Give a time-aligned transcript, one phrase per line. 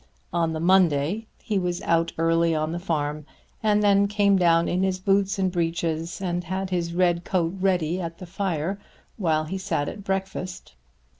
[0.33, 3.23] On the Monday he was out early on the farm
[3.61, 7.99] and then came down in his boots and breeches, and had his red coat ready
[8.01, 8.79] at the fire
[9.17, 10.73] while he sat at breakfast.